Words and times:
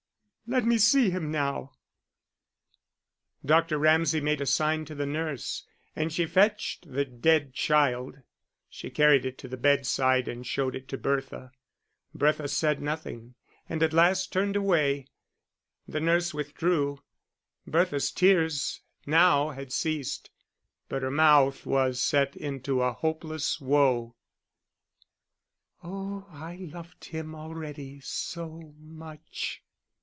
Let 0.47 0.65
me 0.65 0.77
see 0.79 1.09
him 1.11 1.31
now." 1.31 1.71
Dr. 3.45 3.77
Ramsay 3.77 4.19
made 4.19 4.41
a 4.41 4.45
sign 4.45 4.83
to 4.83 4.93
the 4.93 5.05
nurse, 5.05 5.65
and 5.95 6.11
she 6.11 6.25
fetched 6.25 6.91
the 6.91 7.05
dead 7.05 7.53
child. 7.53 8.17
She 8.69 8.89
carried 8.89 9.25
it 9.25 9.37
to 9.37 9.47
the 9.47 9.55
bedside 9.55 10.27
and 10.27 10.45
showed 10.45 10.75
it 10.75 10.89
to 10.89 10.97
Bertha. 10.97 11.53
Bertha 12.13 12.49
said 12.49 12.81
nothing, 12.81 13.35
and 13.69 13.81
at 13.81 13.93
last 13.93 14.33
turned 14.33 14.57
away; 14.57 15.07
the 15.87 16.01
nurse 16.01 16.33
withdrew. 16.33 16.99
Bertha's 17.65 18.11
tears 18.11 18.81
now 19.05 19.51
had 19.51 19.71
ceased, 19.71 20.31
but 20.89 21.01
her 21.01 21.09
mouth 21.11 21.65
was 21.65 21.97
set 21.97 22.35
into 22.35 22.81
a 22.81 22.91
hopeless 22.91 23.61
woe. 23.61 24.17
"Oh, 25.81 26.27
I 26.29 26.57
loved 26.73 27.05
him 27.05 27.33
already 27.35 28.01
so 28.01 28.75
much." 28.77 29.63